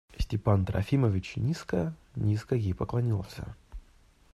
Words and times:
Степан 0.17 0.65
Трофимович 0.65 1.35
низко, 1.37 1.93
низко 2.17 2.55
ей 2.55 2.73
поклонился. 2.73 3.55